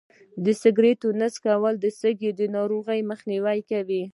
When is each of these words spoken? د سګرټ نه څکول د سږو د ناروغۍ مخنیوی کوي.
د 0.43 0.47
سګرټ 0.61 1.01
نه 1.19 1.27
څکول 1.35 1.75
د 1.79 1.85
سږو 1.99 2.29
د 2.39 2.41
ناروغۍ 2.55 2.99
مخنیوی 3.11 3.59
کوي. 3.69 4.03